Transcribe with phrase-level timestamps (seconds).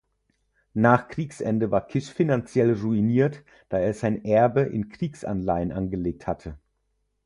[0.73, 6.57] Nach Kriegsende war Kisch finanziell ruiniert, da er sein Erbe in Kriegsanleihen angelegt hatte.